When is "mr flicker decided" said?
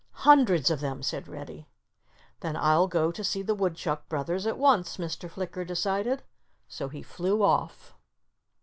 4.97-6.23